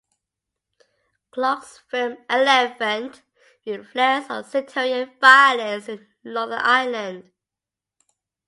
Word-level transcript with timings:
Clarke's 1.29 1.77
film 1.87 2.17
"Elephant" 2.27 3.21
reflects 3.67 4.31
on 4.31 4.43
sectarian 4.43 5.11
violence 5.19 5.87
in 5.87 6.07
Northern 6.23 6.57
Ireland. 6.57 7.29